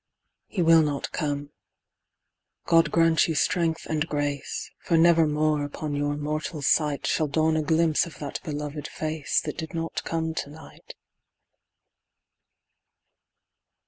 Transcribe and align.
He 0.47 0.63
will 0.63 0.81
not 0.81 1.11
come. 1.11 1.51
God 2.65 2.89
grant 2.89 3.27
you 3.27 3.35
strength 3.35 3.85
and 3.85 4.07
grace, 4.07 4.71
For 4.79 4.97
never 4.97 5.27
more 5.27 5.63
upon 5.63 5.93
your 5.93 6.17
mortal 6.17 6.63
sight 6.63 7.05
Shall 7.05 7.27
dawn 7.27 7.55
a 7.55 7.61
glimpse 7.61 8.07
of 8.07 8.17
that 8.17 8.41
beloved 8.41 8.87
face 8.87 9.39
That 9.41 9.59
did 9.59 9.75
not 9.75 10.03
come 10.03 10.33
to 10.33 10.49
night. 10.49 10.95